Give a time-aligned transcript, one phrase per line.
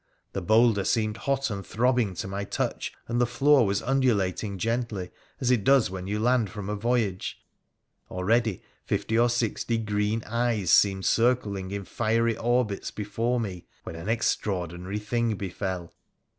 [0.33, 5.11] The boulder seemed hot and throbbing to my touch, and the floor was undulating gently,
[5.39, 7.39] as it does when you land from a voyage;
[8.09, 14.09] already fifty or sixty green eyes seemed circling in fiery orbits before me, when an
[14.09, 15.93] extraordinary thing befell.